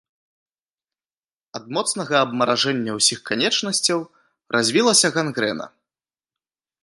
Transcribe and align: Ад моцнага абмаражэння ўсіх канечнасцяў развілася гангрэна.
Ад 1.59 1.63
моцнага 1.77 2.15
абмаражэння 2.27 2.91
ўсіх 2.97 3.19
канечнасцяў 3.29 3.99
развілася 4.57 5.07
гангрэна. 5.19 5.65